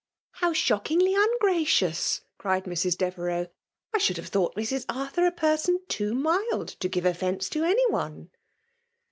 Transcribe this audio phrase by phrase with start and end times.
[0.17, 3.51] *'*' How shooldngly ungracious!" cried Mbsi Deverfeujc."
[3.93, 7.87] I should have thought Mu Atthur a person too mild to give, offence ik any
[7.91, 8.31] one